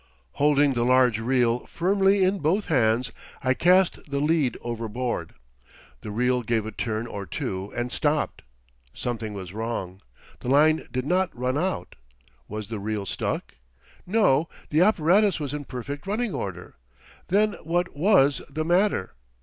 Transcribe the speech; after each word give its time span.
Holding 0.31 0.73
the 0.73 0.83
large 0.83 1.19
reel 1.19 1.59
firmly 1.67 2.23
in 2.23 2.39
both 2.39 2.65
hands, 2.69 3.11
I 3.43 3.53
cast 3.53 4.09
the 4.09 4.19
lead 4.19 4.57
overboard. 4.61 5.35
The 5.99 6.09
reel 6.09 6.41
gave 6.41 6.65
a 6.65 6.71
turn 6.71 7.05
or 7.05 7.27
two 7.27 7.71
and 7.75 7.91
stopped. 7.91 8.41
Something 8.95 9.35
was 9.35 9.53
wrong. 9.53 10.01
The 10.39 10.47
line 10.49 10.87
did 10.91 11.05
not 11.05 11.29
run 11.37 11.55
out. 11.55 11.93
Was 12.47 12.69
the 12.69 12.79
reel 12.79 13.05
stuck? 13.05 13.53
No, 14.07 14.49
the 14.71 14.81
apparatus 14.81 15.39
was 15.39 15.53
in 15.53 15.65
perfect 15.65 16.07
running 16.07 16.33
order. 16.33 16.77
Then 17.27 17.53
what 17.63 17.95
was 17.95 18.41
the 18.49 18.65
matter? 18.65 19.13